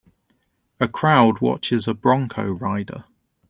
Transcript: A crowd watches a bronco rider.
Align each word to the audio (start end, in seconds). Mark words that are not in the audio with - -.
A 0.79 0.87
crowd 0.87 1.41
watches 1.41 1.87
a 1.87 1.93
bronco 1.93 2.51
rider. 2.51 3.05